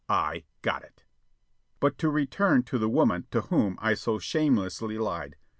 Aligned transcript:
I 0.09 0.45
got 0.63 0.81
it! 0.81 1.03
But 1.79 1.99
to 1.99 2.09
return 2.09 2.63
to 2.63 2.79
the 2.79 2.89
woman 2.89 3.27
to 3.29 3.41
whom 3.41 3.77
I 3.79 3.93
so 3.93 4.17
shamelessly 4.17 4.97
lied. 4.97 5.35